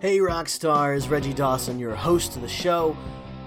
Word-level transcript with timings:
Hey, 0.00 0.20
rock 0.20 0.48
stars, 0.48 1.08
Reggie 1.08 1.34
Dawson, 1.34 1.80
your 1.80 1.96
host 1.96 2.36
of 2.36 2.42
the 2.42 2.48
show. 2.48 2.96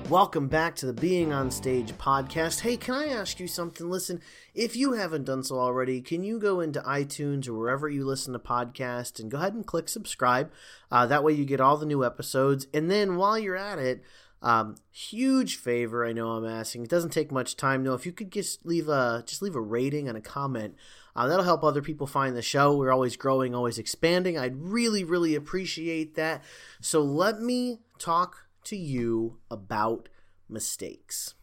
Welcome 0.10 0.50
back 0.50 0.76
to 0.76 0.86
the 0.86 0.92
Being 0.92 1.32
on 1.32 1.50
Stage 1.50 1.94
podcast. 1.94 2.60
Hey, 2.60 2.76
can 2.76 2.94
I 2.94 3.08
ask 3.08 3.40
you 3.40 3.48
something? 3.48 3.90
Listen, 3.90 4.20
if 4.54 4.76
you 4.76 4.92
haven't 4.92 5.24
done 5.24 5.44
so 5.44 5.58
already, 5.58 6.02
can 6.02 6.26
you 6.26 6.40
go 6.40 6.60
into 6.60 6.82
iTunes 6.82 7.48
or 7.48 7.54
wherever 7.54 7.88
you 7.88 8.06
listen 8.06 8.34
to 8.34 8.40
podcasts 8.40 9.18
and 9.18 9.32
go 9.32 9.38
ahead 9.38 9.54
and 9.54 9.66
click 9.66 9.88
subscribe? 9.88 10.52
Uh, 10.92 11.06
that 11.06 11.24
way 11.24 11.32
you 11.32 11.46
get 11.46 11.62
all 11.62 11.78
the 11.78 11.86
new 11.86 12.04
episodes. 12.04 12.68
And 12.74 12.92
then 12.92 13.16
while 13.16 13.40
you're 13.40 13.56
at 13.56 13.80
it, 13.80 14.04
um, 14.42 14.76
huge 14.92 15.56
favor 15.56 16.06
I 16.06 16.12
know 16.12 16.32
I'm 16.32 16.46
asking. 16.46 16.84
It 16.84 16.90
doesn't 16.90 17.12
take 17.12 17.32
much 17.32 17.56
time 17.56 17.86
though. 17.86 17.94
If 17.94 18.06
you 18.06 18.12
could 18.12 18.30
just 18.30 18.66
leave 18.66 18.90
a 18.90 19.24
just 19.26 19.42
leave 19.42 19.56
a 19.56 19.62
rating 19.62 20.10
and 20.10 20.18
a 20.18 20.22
comment, 20.22 20.76
uh, 21.16 21.28
that'll 21.28 21.44
help 21.46 21.64
other 21.64 21.82
people 21.82 22.08
find 22.08 22.36
the 22.36 22.42
show. 22.42 22.76
We're 22.76 22.92
always 22.92 23.18
growing, 23.18 23.54
always 23.54 23.78
expanding. 23.78 24.38
I'd 24.38 24.56
really, 24.56 25.04
really 25.04 25.36
appreciate 25.36 26.16
that. 26.16 26.44
So 26.80 27.02
let 27.02 27.42
me 27.42 27.80
talk 28.00 28.46
to 28.66 28.76
you 28.76 29.40
about 29.50 30.10
mistakes. 30.50 31.36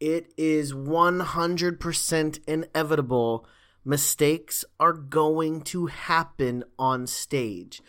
It 0.00 0.32
is 0.36 0.72
100% 0.72 2.40
inevitable. 2.46 3.46
Mistakes 3.84 4.64
are 4.78 4.92
going 4.92 5.62
to 5.62 5.86
happen 5.86 6.62
on 6.78 7.06
stage. 7.06 7.82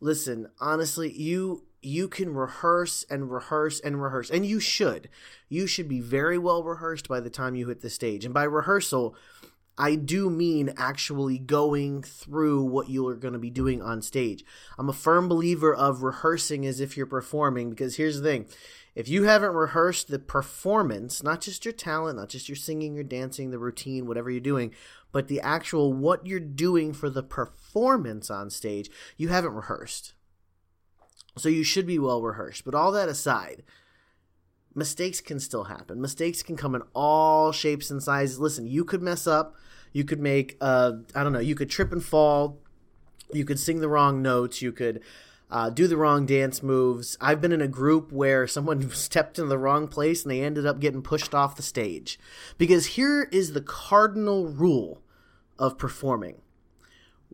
Listen, 0.00 0.48
honestly, 0.60 1.12
you 1.12 1.64
you 1.84 2.06
can 2.06 2.32
rehearse 2.32 3.04
and 3.10 3.30
rehearse 3.30 3.80
and 3.80 4.00
rehearse 4.00 4.30
and 4.30 4.46
you 4.46 4.60
should. 4.60 5.08
You 5.48 5.66
should 5.66 5.88
be 5.88 6.00
very 6.00 6.38
well 6.38 6.62
rehearsed 6.62 7.08
by 7.08 7.18
the 7.18 7.30
time 7.30 7.56
you 7.56 7.68
hit 7.68 7.80
the 7.80 7.90
stage. 7.90 8.24
And 8.24 8.32
by 8.32 8.44
rehearsal, 8.44 9.16
I 9.78 9.94
do 9.94 10.28
mean 10.28 10.74
actually 10.76 11.38
going 11.38 12.02
through 12.02 12.62
what 12.64 12.88
you 12.88 13.06
are 13.08 13.16
going 13.16 13.32
to 13.32 13.38
be 13.38 13.50
doing 13.50 13.80
on 13.80 14.02
stage. 14.02 14.44
I'm 14.78 14.88
a 14.88 14.94
firm 14.94 15.28
believer 15.28 15.74
of 15.74 16.02
rehearsing 16.02 16.66
as 16.66 16.80
if 16.80 16.96
you're 16.96 17.06
performing 17.06 17.70
because 17.70 17.96
here's 17.96 18.20
the 18.20 18.28
thing. 18.28 18.46
If 18.94 19.08
you 19.08 19.24
haven't 19.24 19.54
rehearsed 19.54 20.08
the 20.08 20.18
performance, 20.18 21.22
not 21.22 21.40
just 21.40 21.64
your 21.64 21.72
talent, 21.72 22.18
not 22.18 22.28
just 22.28 22.48
your 22.48 22.56
singing, 22.56 22.94
your 22.94 23.04
dancing, 23.04 23.50
the 23.50 23.58
routine, 23.58 24.06
whatever 24.06 24.30
you're 24.30 24.40
doing, 24.40 24.74
but 25.12 25.28
the 25.28 25.40
actual 25.40 25.92
what 25.94 26.26
you're 26.26 26.40
doing 26.40 26.92
for 26.92 27.08
the 27.08 27.22
performance 27.22 28.30
on 28.30 28.50
stage, 28.50 28.90
you 29.16 29.28
haven't 29.28 29.54
rehearsed. 29.54 30.12
So 31.38 31.48
you 31.48 31.64
should 31.64 31.86
be 31.86 31.98
well 31.98 32.20
rehearsed. 32.20 32.64
But 32.66 32.74
all 32.74 32.92
that 32.92 33.08
aside, 33.08 33.62
mistakes 34.74 35.20
can 35.20 35.40
still 35.40 35.64
happen. 35.64 36.00
Mistakes 36.00 36.42
can 36.42 36.56
come 36.56 36.74
in 36.74 36.82
all 36.94 37.52
shapes 37.52 37.90
and 37.90 38.02
sizes. 38.02 38.38
Listen, 38.38 38.66
you 38.66 38.84
could 38.84 39.02
mess 39.02 39.26
up. 39.26 39.54
You 39.92 40.04
could 40.04 40.20
make, 40.20 40.56
uh, 40.60 40.92
I 41.14 41.22
don't 41.22 41.32
know, 41.32 41.38
you 41.38 41.54
could 41.54 41.70
trip 41.70 41.92
and 41.92 42.02
fall. 42.02 42.58
You 43.32 43.44
could 43.44 43.58
sing 43.58 43.80
the 43.80 43.88
wrong 43.88 44.22
notes. 44.22 44.62
You 44.62 44.72
could 44.72 45.02
uh, 45.50 45.70
do 45.70 45.86
the 45.86 45.96
wrong 45.96 46.24
dance 46.24 46.62
moves. 46.62 47.16
I've 47.20 47.40
been 47.40 47.52
in 47.52 47.60
a 47.60 47.68
group 47.68 48.10
where 48.10 48.46
someone 48.48 48.90
stepped 48.90 49.38
in 49.38 49.48
the 49.48 49.58
wrong 49.58 49.88
place 49.88 50.22
and 50.22 50.30
they 50.30 50.42
ended 50.42 50.66
up 50.66 50.80
getting 50.80 51.02
pushed 51.02 51.34
off 51.34 51.56
the 51.56 51.62
stage. 51.62 52.18
Because 52.56 52.86
here 52.86 53.28
is 53.30 53.52
the 53.52 53.60
cardinal 53.60 54.46
rule 54.46 55.02
of 55.58 55.78
performing 55.78 56.40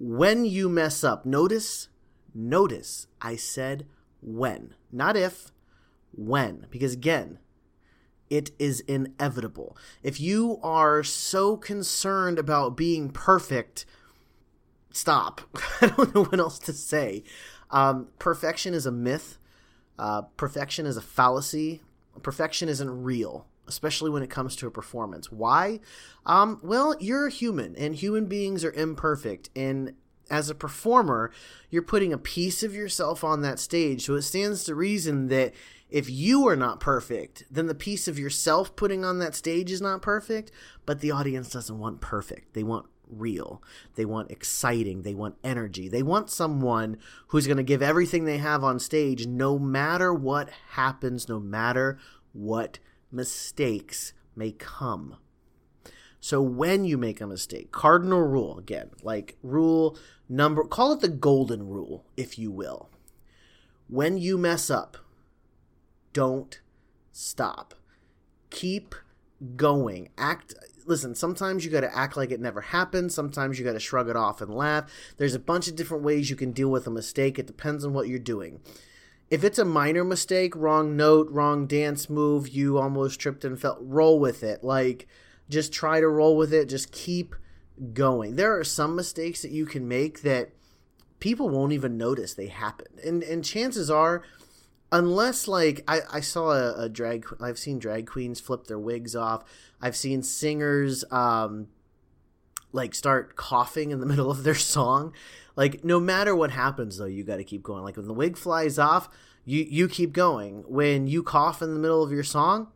when 0.00 0.44
you 0.44 0.68
mess 0.68 1.02
up, 1.02 1.26
notice, 1.26 1.88
notice, 2.32 3.08
I 3.20 3.34
said 3.34 3.84
when, 4.20 4.74
not 4.92 5.16
if, 5.16 5.50
when. 6.18 6.66
Because 6.70 6.92
again, 6.92 7.38
it 8.30 8.50
is 8.58 8.80
inevitable. 8.80 9.76
If 10.02 10.20
you 10.20 10.58
are 10.62 11.02
so 11.02 11.56
concerned 11.56 12.38
about 12.38 12.76
being 12.76 13.10
perfect, 13.10 13.86
stop. 14.90 15.40
I 15.80 15.86
don't 15.88 16.14
know 16.14 16.24
what 16.24 16.40
else 16.40 16.58
to 16.60 16.72
say. 16.72 17.22
Um, 17.70 18.08
perfection 18.18 18.74
is 18.74 18.86
a 18.86 18.92
myth. 18.92 19.38
Uh, 19.98 20.22
perfection 20.36 20.86
is 20.86 20.96
a 20.96 21.02
fallacy. 21.02 21.82
Perfection 22.22 22.68
isn't 22.68 23.02
real, 23.02 23.46
especially 23.66 24.10
when 24.10 24.22
it 24.22 24.30
comes 24.30 24.56
to 24.56 24.66
a 24.66 24.70
performance. 24.70 25.30
Why? 25.30 25.80
Um, 26.26 26.60
well, 26.62 26.96
you're 27.00 27.28
a 27.28 27.30
human, 27.30 27.76
and 27.76 27.94
human 27.94 28.26
beings 28.26 28.64
are 28.64 28.72
imperfect. 28.72 29.50
And 29.56 29.94
as 30.30 30.50
a 30.50 30.54
performer, 30.54 31.30
you're 31.70 31.82
putting 31.82 32.12
a 32.12 32.18
piece 32.18 32.62
of 32.62 32.74
yourself 32.74 33.24
on 33.24 33.42
that 33.42 33.58
stage. 33.58 34.04
So 34.04 34.14
it 34.14 34.22
stands 34.22 34.64
to 34.64 34.74
reason 34.74 35.28
that 35.28 35.54
if 35.90 36.10
you 36.10 36.46
are 36.46 36.56
not 36.56 36.80
perfect, 36.80 37.44
then 37.50 37.66
the 37.66 37.74
piece 37.74 38.08
of 38.08 38.18
yourself 38.18 38.76
putting 38.76 39.04
on 39.04 39.18
that 39.18 39.34
stage 39.34 39.70
is 39.70 39.80
not 39.80 40.02
perfect, 40.02 40.50
but 40.84 41.00
the 41.00 41.10
audience 41.10 41.48
doesn't 41.50 41.78
want 41.78 42.00
perfect. 42.00 42.54
They 42.54 42.62
want 42.62 42.86
real. 43.08 43.62
They 43.94 44.04
want 44.04 44.30
exciting. 44.30 45.02
They 45.02 45.14
want 45.14 45.36
energy. 45.42 45.88
They 45.88 46.02
want 46.02 46.30
someone 46.30 46.98
who's 47.28 47.46
going 47.46 47.56
to 47.56 47.62
give 47.62 47.82
everything 47.82 48.24
they 48.24 48.38
have 48.38 48.62
on 48.62 48.78
stage 48.78 49.26
no 49.26 49.58
matter 49.58 50.12
what 50.12 50.50
happens, 50.70 51.28
no 51.28 51.40
matter 51.40 51.98
what 52.32 52.78
mistakes 53.10 54.12
may 54.36 54.52
come. 54.52 55.16
So 56.20 56.42
when 56.42 56.84
you 56.84 56.98
make 56.98 57.20
a 57.20 57.26
mistake, 57.26 57.70
cardinal 57.72 58.22
rule 58.22 58.58
again, 58.58 58.90
like 59.02 59.36
rule 59.42 59.96
number, 60.28 60.64
call 60.64 60.92
it 60.92 61.00
the 61.00 61.08
golden 61.08 61.68
rule, 61.68 62.04
if 62.16 62.38
you 62.38 62.50
will. 62.50 62.90
When 63.88 64.18
you 64.18 64.36
mess 64.36 64.68
up, 64.68 64.98
don't 66.18 66.60
stop. 67.12 67.74
Keep 68.50 68.96
going. 69.54 70.08
Act 70.18 70.52
listen, 70.84 71.14
sometimes 71.14 71.64
you 71.64 71.70
got 71.70 71.82
to 71.82 71.96
act 71.96 72.16
like 72.16 72.32
it 72.32 72.40
never 72.40 72.60
happened. 72.60 73.12
Sometimes 73.12 73.56
you 73.56 73.64
got 73.64 73.74
to 73.74 73.78
shrug 73.78 74.08
it 74.08 74.16
off 74.16 74.40
and 74.40 74.52
laugh. 74.52 74.90
There's 75.16 75.36
a 75.36 75.38
bunch 75.38 75.68
of 75.68 75.76
different 75.76 76.02
ways 76.02 76.28
you 76.28 76.34
can 76.34 76.50
deal 76.50 76.70
with 76.70 76.88
a 76.88 76.90
mistake. 76.90 77.38
It 77.38 77.46
depends 77.46 77.84
on 77.84 77.92
what 77.92 78.08
you're 78.08 78.18
doing. 78.18 78.58
If 79.30 79.44
it's 79.44 79.60
a 79.60 79.64
minor 79.64 80.02
mistake, 80.02 80.56
wrong 80.56 80.96
note, 80.96 81.30
wrong 81.30 81.68
dance 81.68 82.10
move, 82.10 82.48
you 82.48 82.78
almost 82.78 83.20
tripped 83.20 83.44
and 83.44 83.60
fell, 83.60 83.78
roll 83.80 84.18
with 84.18 84.42
it. 84.42 84.64
Like, 84.64 85.06
just 85.48 85.72
try 85.72 86.00
to 86.00 86.08
roll 86.08 86.36
with 86.36 86.52
it. 86.52 86.68
Just 86.68 86.90
keep 86.90 87.36
going. 87.92 88.34
There 88.34 88.58
are 88.58 88.64
some 88.64 88.96
mistakes 88.96 89.40
that 89.42 89.52
you 89.52 89.66
can 89.66 89.86
make 89.86 90.22
that 90.22 90.50
people 91.20 91.48
won't 91.48 91.72
even 91.72 91.96
notice 91.96 92.34
they 92.34 92.48
happened. 92.48 92.98
And, 93.04 93.22
and 93.22 93.44
chances 93.44 93.88
are, 93.88 94.24
unless 94.90 95.48
like 95.48 95.84
I, 95.88 96.00
I 96.12 96.20
saw 96.20 96.50
a, 96.50 96.84
a 96.84 96.88
drag 96.88 97.26
I've 97.40 97.58
seen 97.58 97.78
drag 97.78 98.06
queens 98.06 98.40
flip 98.40 98.66
their 98.66 98.78
wigs 98.78 99.14
off. 99.14 99.44
I've 99.80 99.96
seen 99.96 100.22
singers 100.22 101.04
um 101.10 101.68
like 102.72 102.94
start 102.94 103.36
coughing 103.36 103.90
in 103.90 104.00
the 104.00 104.06
middle 104.12 104.30
of 104.30 104.44
their 104.44 104.54
song. 104.54 105.12
Like 105.56 105.84
no 105.84 106.00
matter 106.00 106.34
what 106.34 106.50
happens 106.50 106.98
though, 106.98 107.06
you 107.06 107.24
got 107.24 107.36
to 107.36 107.44
keep 107.44 107.62
going. 107.62 107.82
Like 107.82 107.96
when 107.96 108.06
the 108.06 108.14
wig 108.14 108.36
flies 108.36 108.78
off, 108.78 109.08
you 109.44 109.66
you 109.68 109.88
keep 109.88 110.12
going. 110.12 110.64
When 110.66 111.06
you 111.06 111.22
cough 111.22 111.62
in 111.62 111.74
the 111.74 111.80
middle 111.80 112.02
of 112.02 112.12
your 112.12 112.24
song, 112.24 112.68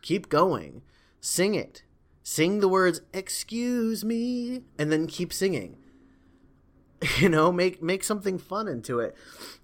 keep 0.00 0.28
going. 0.28 0.82
Sing 1.20 1.54
it. 1.54 1.82
Sing 2.22 2.60
the 2.60 2.68
words 2.68 3.00
"excuse 3.12 4.04
me" 4.04 4.62
and 4.78 4.92
then 4.92 5.06
keep 5.06 5.32
singing 5.32 5.76
you 7.22 7.28
know 7.28 7.52
make 7.52 7.80
make 7.80 8.02
something 8.02 8.36
fun 8.36 8.66
into 8.66 8.98
it. 8.98 9.16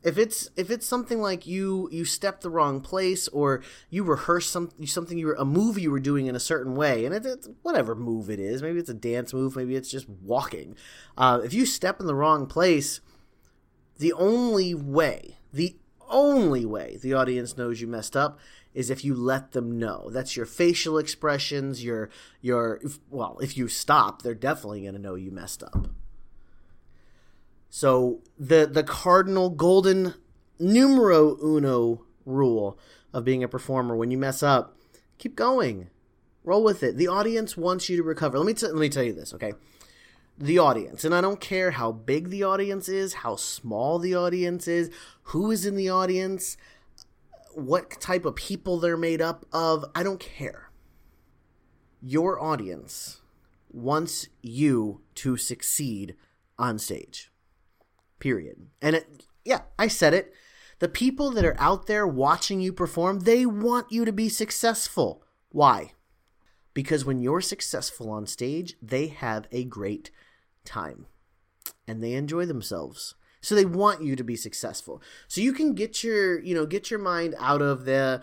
If 0.04 0.16
it's 0.16 0.48
if 0.56 0.70
it's 0.70 0.86
something 0.86 1.20
like 1.20 1.46
you 1.46 1.88
you 1.90 2.04
stepped 2.04 2.42
the 2.42 2.50
wrong 2.50 2.80
place 2.80 3.26
or 3.28 3.62
you 3.90 4.04
rehearse 4.04 4.48
some 4.48 4.70
something 4.86 5.18
you 5.18 5.26
were 5.26 5.34
a 5.34 5.44
move 5.44 5.78
you 5.78 5.90
were 5.90 5.98
doing 5.98 6.26
in 6.26 6.36
a 6.36 6.40
certain 6.40 6.76
way 6.76 7.04
and 7.04 7.14
it, 7.14 7.26
it's 7.26 7.48
whatever 7.62 7.96
move 7.96 8.30
it 8.30 8.38
is 8.38 8.62
maybe 8.62 8.78
it's 8.78 8.88
a 8.88 8.94
dance 8.94 9.34
move 9.34 9.56
maybe 9.56 9.74
it's 9.74 9.90
just 9.90 10.08
walking 10.08 10.76
uh, 11.16 11.40
if 11.44 11.52
you 11.52 11.66
step 11.66 11.98
in 11.98 12.06
the 12.06 12.14
wrong 12.14 12.46
place 12.46 13.00
the 13.98 14.12
only 14.12 14.72
way 14.72 15.36
the 15.52 15.76
only 16.08 16.64
way 16.64 16.96
the 17.02 17.12
audience 17.12 17.56
knows 17.56 17.80
you 17.80 17.86
messed 17.86 18.16
up 18.16 18.38
is 18.74 18.90
if 18.90 19.04
you 19.04 19.14
let 19.14 19.52
them 19.52 19.78
know. 19.78 20.08
That's 20.12 20.36
your 20.36 20.46
facial 20.46 20.98
expressions 20.98 21.84
your 21.84 22.10
your 22.40 22.80
well 23.10 23.38
if 23.42 23.56
you 23.56 23.66
stop 23.66 24.22
they're 24.22 24.34
definitely 24.34 24.82
going 24.82 24.94
to 24.94 25.00
know 25.00 25.16
you 25.16 25.32
messed 25.32 25.62
up 25.62 25.88
so 27.70 28.20
the 28.38 28.66
the 28.66 28.82
cardinal 28.82 29.50
golden 29.50 30.14
numero 30.58 31.36
uno 31.42 32.04
rule 32.24 32.78
of 33.12 33.24
being 33.24 33.42
a 33.42 33.48
performer 33.48 33.96
when 33.96 34.10
you 34.10 34.18
mess 34.18 34.42
up, 34.42 34.76
keep 35.18 35.36
going. 35.36 35.88
Roll 36.44 36.62
with 36.62 36.82
it. 36.82 36.96
The 36.96 37.08
audience 37.08 37.56
wants 37.56 37.88
you 37.88 37.96
to 37.96 38.02
recover. 38.02 38.38
Let 38.38 38.46
me 38.46 38.54
t- 38.54 38.66
let 38.66 38.76
me 38.76 38.88
tell 38.88 39.02
you 39.02 39.12
this, 39.12 39.34
okay? 39.34 39.52
The 40.38 40.58
audience, 40.58 41.04
and 41.04 41.14
I 41.14 41.20
don't 41.20 41.40
care 41.40 41.72
how 41.72 41.90
big 41.92 42.28
the 42.30 42.44
audience 42.44 42.88
is, 42.88 43.14
how 43.14 43.36
small 43.36 43.98
the 43.98 44.14
audience 44.14 44.68
is, 44.68 44.88
who 45.24 45.50
is 45.50 45.66
in 45.66 45.74
the 45.76 45.90
audience. 45.90 46.56
what 47.54 48.00
type 48.00 48.24
of 48.24 48.36
people 48.36 48.78
they're 48.78 48.96
made 48.96 49.20
up 49.20 49.44
of. 49.52 49.84
I 49.94 50.02
don't 50.02 50.20
care. 50.20 50.70
Your 52.00 52.40
audience 52.40 53.20
wants 53.72 54.28
you 54.42 55.00
to 55.16 55.36
succeed 55.36 56.14
on 56.58 56.78
stage. 56.78 57.30
Period. 58.18 58.68
And 58.82 58.96
it, 58.96 59.24
yeah, 59.44 59.62
I 59.78 59.88
said 59.88 60.14
it. 60.14 60.32
The 60.78 60.88
people 60.88 61.30
that 61.32 61.44
are 61.44 61.56
out 61.58 61.86
there 61.86 62.06
watching 62.06 62.60
you 62.60 62.72
perform, 62.72 63.20
they 63.20 63.44
want 63.44 63.90
you 63.90 64.04
to 64.04 64.12
be 64.12 64.28
successful. 64.28 65.24
Why? 65.50 65.92
Because 66.72 67.04
when 67.04 67.18
you're 67.20 67.40
successful 67.40 68.10
on 68.10 68.26
stage, 68.26 68.76
they 68.80 69.08
have 69.08 69.48
a 69.50 69.64
great 69.64 70.10
time 70.64 71.06
and 71.86 72.02
they 72.02 72.12
enjoy 72.12 72.46
themselves. 72.46 73.14
So 73.40 73.54
they 73.54 73.64
want 73.64 74.02
you 74.02 74.14
to 74.16 74.24
be 74.24 74.36
successful. 74.36 75.02
So 75.26 75.40
you 75.40 75.52
can 75.52 75.74
get 75.74 76.04
your, 76.04 76.40
you 76.40 76.54
know, 76.54 76.66
get 76.66 76.90
your 76.90 77.00
mind 77.00 77.34
out 77.38 77.62
of 77.62 77.84
the 77.84 78.22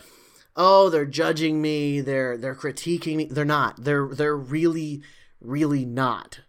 oh, 0.56 0.89
they're 0.89 1.06
judging 1.06 1.62
me, 1.62 2.01
they're 2.01 2.38
they're 2.38 2.56
critiquing 2.56 3.15
me. 3.18 3.25
They're 3.25 3.45
not. 3.45 3.83
They're 3.83 4.07
they're 4.07 4.38
really 4.38 5.01
really 5.41 5.86
not. 5.86 6.41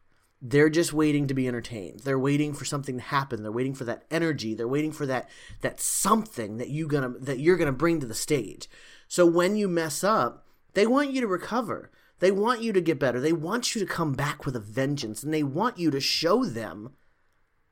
They're 0.42 0.68
just 0.68 0.92
waiting 0.92 1.26
to 1.28 1.34
be 1.34 1.48
entertained. 1.48 2.00
They're 2.00 2.18
waiting 2.18 2.52
for 2.52 2.64
something 2.64 2.96
to 2.96 3.02
happen. 3.02 3.42
They're 3.42 3.50
waiting 3.50 3.74
for 3.74 3.84
that 3.84 4.04
energy. 4.10 4.54
They're 4.54 4.68
waiting 4.68 4.92
for 4.92 5.06
that 5.06 5.28
that 5.62 5.80
something 5.80 6.58
that 6.58 6.68
you 6.68 6.86
gonna 6.86 7.10
that 7.20 7.40
you're 7.40 7.56
gonna 7.56 7.72
bring 7.72 8.00
to 8.00 8.06
the 8.06 8.14
stage. 8.14 8.68
So 9.08 9.24
when 9.24 9.56
you 9.56 9.66
mess 9.68 10.04
up, 10.04 10.46
they 10.74 10.86
want 10.86 11.12
you 11.12 11.20
to 11.22 11.26
recover. 11.26 11.90
They 12.18 12.30
want 12.30 12.62
you 12.62 12.72
to 12.72 12.80
get 12.80 12.98
better. 12.98 13.20
They 13.20 13.32
want 13.32 13.74
you 13.74 13.80
to 13.80 13.86
come 13.86 14.12
back 14.12 14.46
with 14.46 14.56
a 14.56 14.60
vengeance, 14.60 15.22
and 15.22 15.32
they 15.32 15.42
want 15.42 15.78
you 15.78 15.90
to 15.90 16.00
show 16.00 16.44
them 16.44 16.92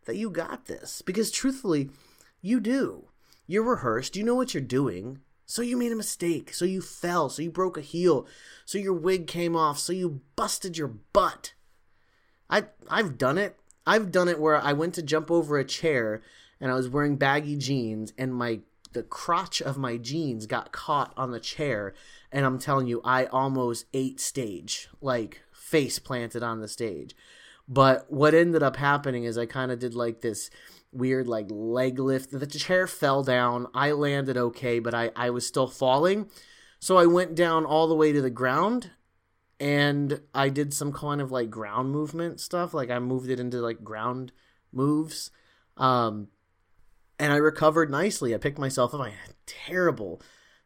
that 0.05 0.17
you 0.17 0.31
got 0.31 0.67
this. 0.67 1.02
Because 1.02 1.31
truthfully, 1.31 1.90
you 2.40 2.60
do. 2.60 3.08
You're 3.46 3.62
rehearsed. 3.62 4.17
You 4.17 4.25
know 4.25 4.34
what 4.34 4.55
you're 4.55 4.62
doing. 4.62 5.20
So 5.46 5.62
you 5.62 5.76
made 5.76 5.93
a 5.93 5.96
mistake. 5.96 6.52
So 6.55 6.64
you 6.64 6.81
fell. 6.81 7.28
So 7.28 7.43
you 7.43 7.50
broke 7.50 7.76
a 7.76 7.82
heel. 7.82 8.26
So 8.64 8.78
your 8.78 8.94
wig 8.94 9.26
came 9.26 9.55
off. 9.55 9.78
So 9.78 9.93
you 9.93 10.22
busted 10.37 10.78
your 10.78 10.88
butt. 10.88 11.55
I 12.49 12.64
I've 12.88 13.19
done 13.19 13.38
it. 13.38 13.56
I've 13.87 14.11
done 14.11 14.29
it 14.29 14.41
where 14.41 14.56
I 14.56 14.73
went 14.73 14.94
to 14.94 15.02
jump 15.02 15.31
over 15.31 15.58
a 15.58 15.64
chair 15.64 16.23
and 16.61 16.70
I 16.70 16.75
was 16.75 16.88
wearing 16.88 17.17
baggy 17.17 17.56
jeans 17.56 18.12
and 18.17 18.35
my 18.35 18.61
the 18.93 19.02
crotch 19.02 19.61
of 19.61 19.76
my 19.76 19.96
jeans 19.96 20.46
got 20.46 20.73
caught 20.73 21.12
on 21.17 21.32
the 21.32 21.41
chair 21.41 21.94
and 22.31 22.46
I'm 22.46 22.58
telling 22.58 22.87
you 22.87 23.00
I 23.05 23.26
almost 23.26 23.87
ate 23.93 24.20
stage 24.20 24.88
like 25.00 25.43
face 25.52 25.99
planted 25.99 26.43
on 26.43 26.61
the 26.61 26.69
stage. 26.69 27.14
But 27.67 28.11
what 28.12 28.35
ended 28.35 28.62
up 28.62 28.76
happening 28.76 29.25
is 29.25 29.37
I 29.38 29.46
kind 29.46 29.73
of 29.73 29.79
did 29.79 29.94
like 29.94 30.20
this 30.20 30.50
weird 30.93 31.26
like 31.26 31.46
leg 31.50 31.99
lift. 31.99 32.31
The 32.31 32.46
chair 32.46 32.87
fell 32.87 33.23
down. 33.23 33.67
I 33.75 33.93
landed 33.93 34.37
okay, 34.37 34.79
but 34.79 34.94
I 34.94 35.11
I 35.17 35.31
was 35.31 35.46
still 35.46 35.67
falling. 35.67 36.31
So 36.79 36.99
I 36.99 37.06
went 37.06 37.35
down 37.35 37.64
all 37.64 37.88
the 37.88 37.94
way 37.94 38.12
to 38.12 38.20
the 38.20 38.31
ground 38.31 38.91
and 39.61 40.21
I 40.35 40.49
did 40.49 40.75
some 40.75 40.93
kind 40.93 41.21
of 41.21 41.31
like 41.31 41.51
ground 41.51 41.91
movement 41.91 42.41
stuff. 42.41 42.75
Like 42.75 42.91
I 42.91 42.99
moved 42.99 43.31
it 43.31 43.41
into 43.41 43.59
like 43.59 43.85
ground 43.85 44.33
moves. 44.73 45.31
Um, 45.77 46.29
and 47.19 47.33
I 47.33 47.37
recovered 47.37 47.91
nicely. 47.91 48.35
I 48.35 48.39
picked 48.39 48.59
myself 48.59 48.95
up. 48.95 49.01
I 49.01 49.11
had 49.11 49.35
terrible, 49.47 50.21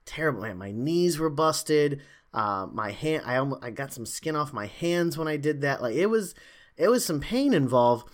terrible. 0.04 0.42
Man, 0.42 0.56
my 0.56 0.72
knees 0.72 1.18
were 1.18 1.30
busted. 1.30 2.00
Uh, 2.32 2.66
my 2.72 2.90
hand, 2.90 3.22
I 3.26 3.36
almost, 3.36 3.62
I 3.62 3.70
got 3.70 3.92
some 3.92 4.06
skin 4.06 4.36
off 4.36 4.52
my 4.52 4.66
hands 4.66 5.16
when 5.16 5.28
I 5.28 5.36
did 5.36 5.60
that. 5.62 5.82
Like 5.82 5.94
it 5.94 6.06
was, 6.06 6.34
it 6.76 6.88
was 6.88 7.04
some 7.04 7.20
pain 7.20 7.52
involved, 7.52 8.08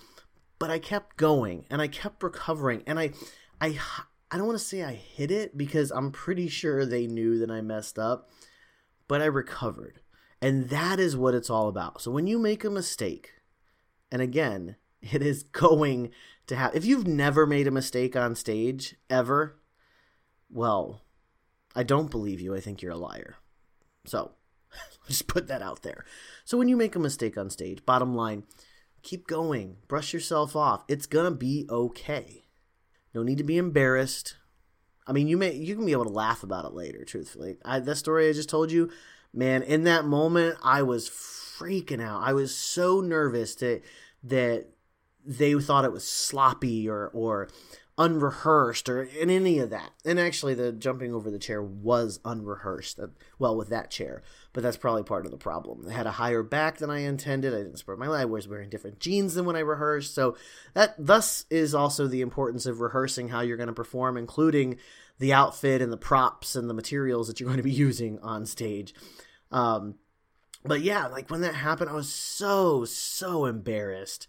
but 0.58 0.70
I 0.70 0.78
kept 0.78 1.16
going 1.16 1.66
and 1.70 1.80
I 1.80 1.88
kept 1.88 2.22
recovering. 2.22 2.82
And 2.86 2.98
I, 2.98 3.10
I, 3.60 3.78
I 4.30 4.36
don't 4.36 4.46
want 4.46 4.58
to 4.58 4.64
say 4.64 4.82
I 4.82 4.94
hit 4.94 5.30
it 5.30 5.56
because 5.56 5.90
I'm 5.90 6.10
pretty 6.10 6.48
sure 6.48 6.84
they 6.84 7.06
knew 7.06 7.38
that 7.38 7.50
I 7.50 7.60
messed 7.60 7.98
up, 7.98 8.28
but 9.06 9.22
I 9.22 9.26
recovered. 9.26 10.00
And 10.44 10.68
that 10.68 11.00
is 11.00 11.16
what 11.16 11.34
it's 11.34 11.48
all 11.48 11.68
about. 11.68 12.02
So 12.02 12.10
when 12.10 12.26
you 12.26 12.38
make 12.38 12.64
a 12.64 12.70
mistake, 12.70 13.32
and 14.12 14.20
again, 14.20 14.76
it 15.02 15.22
is 15.22 15.42
going 15.42 16.10
to 16.48 16.56
happen. 16.56 16.76
if 16.76 16.84
you've 16.84 17.06
never 17.06 17.46
made 17.46 17.66
a 17.66 17.70
mistake 17.70 18.14
on 18.14 18.34
stage 18.34 18.94
ever, 19.08 19.58
well, 20.50 21.00
I 21.74 21.82
don't 21.82 22.10
believe 22.10 22.42
you. 22.42 22.54
I 22.54 22.60
think 22.60 22.82
you're 22.82 22.92
a 22.92 22.96
liar. 22.96 23.36
So 24.04 24.32
just 25.08 25.28
put 25.28 25.48
that 25.48 25.62
out 25.62 25.80
there. 25.80 26.04
So 26.44 26.58
when 26.58 26.68
you 26.68 26.76
make 26.76 26.94
a 26.94 26.98
mistake 26.98 27.38
on 27.38 27.48
stage, 27.48 27.86
bottom 27.86 28.14
line, 28.14 28.42
keep 29.02 29.26
going, 29.26 29.78
brush 29.88 30.12
yourself 30.12 30.54
off. 30.54 30.84
It's 30.88 31.06
going 31.06 31.24
to 31.24 31.30
be 31.30 31.66
okay. 31.70 32.44
No 33.14 33.22
need 33.22 33.38
to 33.38 33.44
be 33.44 33.56
embarrassed. 33.56 34.36
I 35.06 35.12
mean, 35.12 35.26
you 35.26 35.38
may 35.38 35.54
you 35.54 35.74
can 35.74 35.86
be 35.86 35.92
able 35.92 36.04
to 36.04 36.10
laugh 36.10 36.42
about 36.42 36.66
it 36.66 36.74
later. 36.74 37.02
Truthfully, 37.04 37.56
I, 37.64 37.78
that 37.80 37.96
story 37.96 38.28
I 38.28 38.32
just 38.34 38.50
told 38.50 38.70
you, 38.70 38.90
man, 39.34 39.62
in 39.62 39.84
that 39.84 40.04
moment, 40.04 40.58
I 40.62 40.82
was 40.82 41.10
freaking 41.10 42.02
out. 42.02 42.22
I 42.22 42.32
was 42.32 42.54
so 42.54 43.00
nervous 43.00 43.54
that 43.56 43.82
that 44.22 44.66
they 45.24 45.54
thought 45.54 45.84
it 45.84 45.92
was 45.92 46.08
sloppy 46.08 46.88
or 46.88 47.10
or 47.12 47.48
unrehearsed 47.96 48.88
or 48.88 49.04
in 49.04 49.30
any 49.30 49.60
of 49.60 49.70
that. 49.70 49.90
And 50.04 50.18
actually, 50.18 50.54
the 50.54 50.72
jumping 50.72 51.14
over 51.14 51.30
the 51.30 51.38
chair 51.38 51.62
was 51.62 52.18
unrehearsed. 52.24 52.98
Uh, 52.98 53.08
well, 53.38 53.56
with 53.56 53.68
that 53.68 53.90
chair, 53.90 54.22
but 54.52 54.62
that's 54.62 54.76
probably 54.76 55.04
part 55.04 55.26
of 55.26 55.30
the 55.30 55.38
problem. 55.38 55.86
I 55.88 55.92
had 55.92 56.06
a 56.06 56.12
higher 56.12 56.42
back 56.42 56.78
than 56.78 56.90
I 56.90 57.00
intended. 57.00 57.54
I 57.54 57.58
didn't 57.58 57.78
spread 57.78 57.98
my 57.98 58.08
leg. 58.08 58.22
I 58.22 58.24
was 58.24 58.48
wearing 58.48 58.70
different 58.70 59.00
jeans 59.00 59.34
than 59.34 59.44
when 59.44 59.56
I 59.56 59.60
rehearsed. 59.60 60.14
So 60.14 60.36
that 60.74 60.94
thus 60.98 61.44
is 61.50 61.74
also 61.74 62.06
the 62.06 62.20
importance 62.20 62.66
of 62.66 62.80
rehearsing 62.80 63.28
how 63.28 63.40
you're 63.40 63.56
going 63.56 63.68
to 63.68 63.72
perform, 63.72 64.16
including 64.16 64.78
the 65.18 65.32
outfit 65.32 65.80
and 65.80 65.92
the 65.92 65.96
props 65.96 66.56
and 66.56 66.68
the 66.68 66.74
materials 66.74 67.28
that 67.28 67.40
you're 67.40 67.48
going 67.48 67.56
to 67.56 67.62
be 67.62 67.70
using 67.72 68.18
on 68.20 68.46
stage. 68.46 68.94
Um, 69.50 69.96
but 70.64 70.80
yeah, 70.80 71.06
like 71.06 71.30
when 71.30 71.42
that 71.42 71.54
happened, 71.54 71.90
I 71.90 71.94
was 71.94 72.10
so 72.12 72.84
so 72.84 73.44
embarrassed, 73.44 74.26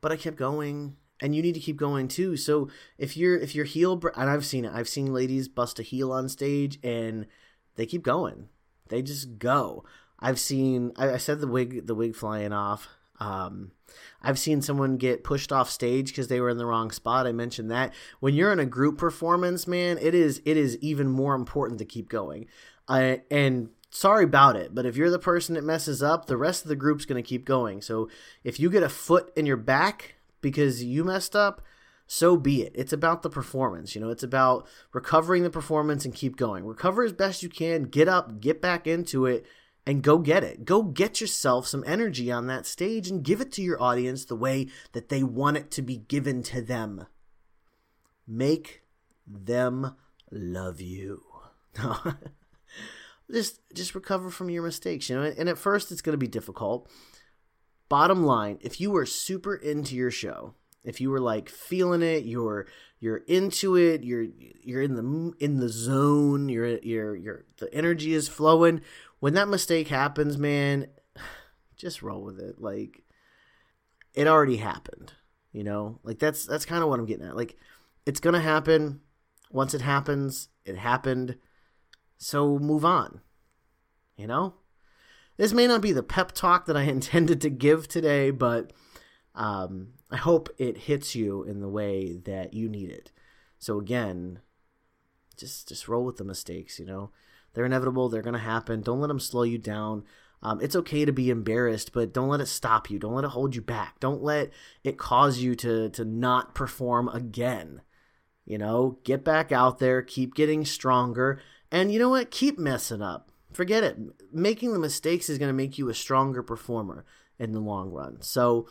but 0.00 0.10
I 0.10 0.16
kept 0.16 0.36
going, 0.36 0.96
and 1.20 1.34
you 1.34 1.42
need 1.42 1.54
to 1.54 1.60
keep 1.60 1.76
going 1.76 2.08
too. 2.08 2.36
So 2.36 2.68
if 2.98 3.16
you're 3.16 3.36
if 3.36 3.54
you're 3.54 3.64
heel, 3.64 4.00
and 4.16 4.28
I've 4.28 4.44
seen 4.44 4.64
it, 4.64 4.72
I've 4.74 4.88
seen 4.88 5.12
ladies 5.12 5.48
bust 5.48 5.78
a 5.78 5.82
heel 5.82 6.12
on 6.12 6.28
stage, 6.28 6.78
and 6.82 7.26
they 7.76 7.86
keep 7.86 8.02
going. 8.02 8.48
They 8.88 9.02
just 9.02 9.38
go. 9.38 9.84
I've 10.18 10.40
seen. 10.40 10.92
I, 10.96 11.12
I 11.12 11.16
said 11.18 11.40
the 11.40 11.46
wig 11.46 11.86
the 11.86 11.94
wig 11.94 12.16
flying 12.16 12.52
off. 12.52 12.88
Um, 13.20 13.72
I've 14.22 14.38
seen 14.38 14.62
someone 14.62 14.96
get 14.96 15.24
pushed 15.24 15.52
off 15.52 15.70
stage 15.70 16.08
because 16.08 16.28
they 16.28 16.40
were 16.40 16.50
in 16.50 16.58
the 16.58 16.66
wrong 16.66 16.90
spot. 16.90 17.26
I 17.26 17.32
mentioned 17.32 17.70
that 17.70 17.92
when 18.20 18.34
you're 18.34 18.52
in 18.52 18.58
a 18.58 18.66
group 18.66 18.98
performance, 18.98 19.66
man, 19.66 19.98
it 20.00 20.14
is 20.14 20.42
it 20.44 20.56
is 20.56 20.76
even 20.78 21.08
more 21.08 21.34
important 21.34 21.78
to 21.78 21.84
keep 21.84 22.08
going. 22.08 22.46
I 22.88 23.22
and 23.30 23.70
sorry 23.90 24.24
about 24.24 24.56
it, 24.56 24.74
but 24.74 24.86
if 24.86 24.96
you're 24.96 25.10
the 25.10 25.18
person 25.18 25.54
that 25.54 25.64
messes 25.64 26.02
up, 26.02 26.26
the 26.26 26.36
rest 26.36 26.64
of 26.64 26.68
the 26.68 26.76
group's 26.76 27.04
going 27.04 27.22
to 27.22 27.28
keep 27.28 27.44
going. 27.44 27.82
So 27.82 28.08
if 28.44 28.58
you 28.58 28.70
get 28.70 28.82
a 28.82 28.88
foot 28.88 29.32
in 29.36 29.46
your 29.46 29.56
back 29.56 30.14
because 30.40 30.82
you 30.82 31.04
messed 31.04 31.36
up, 31.36 31.62
so 32.06 32.36
be 32.36 32.62
it. 32.62 32.72
It's 32.74 32.92
about 32.92 33.22
the 33.22 33.30
performance. 33.30 33.94
You 33.94 34.00
know, 34.00 34.10
it's 34.10 34.22
about 34.22 34.66
recovering 34.92 35.44
the 35.44 35.50
performance 35.50 36.04
and 36.04 36.14
keep 36.14 36.36
going. 36.36 36.66
Recover 36.66 37.04
as 37.04 37.12
best 37.12 37.42
you 37.42 37.48
can, 37.48 37.84
get 37.84 38.08
up, 38.08 38.40
get 38.40 38.60
back 38.60 38.86
into 38.86 39.26
it, 39.26 39.46
and 39.90 40.04
go 40.04 40.18
get 40.18 40.44
it. 40.44 40.64
Go 40.64 40.84
get 40.84 41.20
yourself 41.20 41.66
some 41.66 41.82
energy 41.84 42.30
on 42.30 42.46
that 42.46 42.64
stage 42.64 43.10
and 43.10 43.24
give 43.24 43.40
it 43.40 43.50
to 43.50 43.62
your 43.62 43.82
audience 43.82 44.24
the 44.24 44.36
way 44.36 44.68
that 44.92 45.08
they 45.08 45.24
want 45.24 45.56
it 45.56 45.72
to 45.72 45.82
be 45.82 45.96
given 45.96 46.44
to 46.44 46.62
them. 46.62 47.06
Make 48.24 48.82
them 49.26 49.96
love 50.30 50.80
you. 50.80 51.24
just 53.32 53.58
just 53.74 53.96
recover 53.96 54.30
from 54.30 54.48
your 54.48 54.62
mistakes, 54.62 55.10
you 55.10 55.16
know. 55.16 55.24
And 55.36 55.48
at 55.48 55.58
first 55.58 55.90
it's 55.90 56.02
going 56.02 56.14
to 56.14 56.18
be 56.18 56.28
difficult. 56.28 56.88
Bottom 57.88 58.22
line, 58.22 58.58
if 58.60 58.80
you 58.80 58.92
were 58.92 59.06
super 59.06 59.56
into 59.56 59.96
your 59.96 60.12
show, 60.12 60.54
if 60.84 61.00
you 61.00 61.10
were 61.10 61.20
like 61.20 61.48
feeling 61.48 62.02
it, 62.02 62.24
you're 62.24 62.68
you're 63.00 63.24
into 63.26 63.76
it, 63.76 64.04
you're 64.04 64.26
you're 64.62 64.82
in 64.82 64.94
the 64.94 65.32
in 65.44 65.58
the 65.58 65.68
zone, 65.68 66.48
you're 66.48 66.78
you're 66.78 67.16
you're 67.16 67.44
the 67.58 67.74
energy 67.74 68.14
is 68.14 68.28
flowing. 68.28 68.82
When 69.20 69.34
that 69.34 69.48
mistake 69.48 69.88
happens, 69.88 70.36
man, 70.36 70.88
just 71.76 72.02
roll 72.02 72.22
with 72.22 72.38
it. 72.38 72.60
Like 72.60 73.02
it 74.14 74.26
already 74.26 74.56
happened, 74.56 75.12
you 75.52 75.62
know? 75.62 76.00
Like 76.02 76.18
that's 76.18 76.46
that's 76.46 76.66
kind 76.66 76.82
of 76.82 76.88
what 76.88 76.98
I'm 76.98 77.06
getting 77.06 77.26
at. 77.26 77.36
Like 77.36 77.56
it's 78.06 78.20
going 78.20 78.34
to 78.34 78.40
happen. 78.40 79.00
Once 79.50 79.74
it 79.74 79.80
happens, 79.80 80.48
it 80.64 80.76
happened. 80.76 81.36
So 82.18 82.58
move 82.58 82.84
on. 82.84 83.20
You 84.16 84.26
know? 84.26 84.54
This 85.36 85.52
may 85.52 85.66
not 85.66 85.80
be 85.80 85.92
the 85.92 86.02
pep 86.02 86.32
talk 86.32 86.66
that 86.66 86.76
I 86.76 86.82
intended 86.84 87.40
to 87.42 87.50
give 87.50 87.88
today, 87.88 88.30
but 88.30 88.72
um, 89.34 89.94
I 90.10 90.16
hope 90.16 90.48
it 90.58 90.76
hits 90.76 91.14
you 91.14 91.44
in 91.44 91.60
the 91.60 91.68
way 91.68 92.20
that 92.24 92.52
you 92.52 92.68
need 92.68 92.90
it. 92.90 93.12
So 93.58 93.78
again, 93.78 94.40
just 95.36 95.68
just 95.68 95.88
roll 95.88 96.04
with 96.04 96.16
the 96.16 96.24
mistakes. 96.24 96.78
You 96.78 96.86
know, 96.86 97.10
they're 97.54 97.66
inevitable. 97.66 98.08
They're 98.08 98.22
gonna 98.22 98.38
happen. 98.38 98.82
Don't 98.82 99.00
let 99.00 99.08
them 99.08 99.20
slow 99.20 99.42
you 99.42 99.58
down. 99.58 100.04
Um, 100.42 100.60
it's 100.62 100.76
okay 100.76 101.04
to 101.04 101.12
be 101.12 101.28
embarrassed, 101.28 101.92
but 101.92 102.14
don't 102.14 102.28
let 102.28 102.40
it 102.40 102.46
stop 102.46 102.90
you. 102.90 102.98
Don't 102.98 103.14
let 103.14 103.24
it 103.24 103.30
hold 103.30 103.54
you 103.54 103.60
back. 103.60 104.00
Don't 104.00 104.22
let 104.22 104.50
it 104.84 104.96
cause 104.96 105.38
you 105.38 105.54
to 105.56 105.90
to 105.90 106.04
not 106.04 106.54
perform 106.54 107.08
again. 107.08 107.82
You 108.46 108.58
know, 108.58 108.98
get 109.04 109.22
back 109.22 109.52
out 109.52 109.78
there, 109.78 110.02
keep 110.02 110.34
getting 110.34 110.64
stronger, 110.64 111.40
and 111.70 111.92
you 111.92 111.98
know 111.98 112.08
what? 112.08 112.30
Keep 112.30 112.58
messing 112.58 113.02
up. 113.02 113.30
Forget 113.52 113.84
it. 113.84 113.96
Making 114.32 114.72
the 114.72 114.78
mistakes 114.78 115.28
is 115.28 115.38
going 115.38 115.48
to 115.48 115.54
make 115.54 115.78
you 115.78 115.88
a 115.88 115.94
stronger 115.94 116.42
performer 116.42 117.04
in 117.38 117.52
the 117.52 117.60
long 117.60 117.90
run. 117.90 118.22
So 118.22 118.68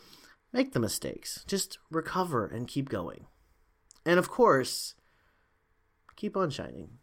make 0.52 0.72
the 0.72 0.80
mistakes. 0.80 1.44
Just 1.46 1.78
recover 1.90 2.46
and 2.46 2.68
keep 2.68 2.88
going. 2.88 3.26
And 4.04 4.18
of 4.18 4.30
course, 4.30 4.94
keep 6.16 6.36
on 6.36 6.50
shining. 6.50 6.98